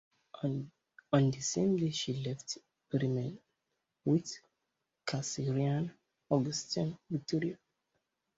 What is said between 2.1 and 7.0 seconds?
left Bremen with "Kaiserin Auguste